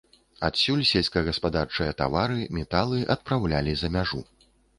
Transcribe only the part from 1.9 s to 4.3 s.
тавары, металы адпраўлялі за мяжу.